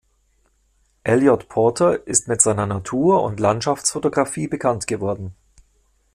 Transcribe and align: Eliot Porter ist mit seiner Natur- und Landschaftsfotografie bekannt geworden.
Eliot 1.03 1.47
Porter 1.47 2.07
ist 2.07 2.27
mit 2.27 2.41
seiner 2.41 2.65
Natur- 2.65 3.21
und 3.21 3.39
Landschaftsfotografie 3.39 4.47
bekannt 4.47 4.87
geworden. 4.87 5.35